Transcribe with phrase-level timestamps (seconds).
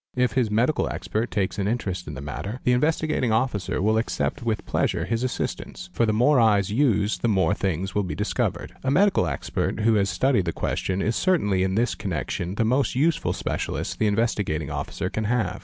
[0.15, 4.41] If his medical expert takes an interest in the matter, the— Investigating Officer will accept
[4.41, 5.91] with pleasure his assistance.
[5.93, 8.73] For the— more eyes used the more things will be discovered.
[8.83, 12.95] A medical expert who has studied the question is certainly in this connection the most—
[12.95, 15.59] useful specialist the Investigating Officer can have.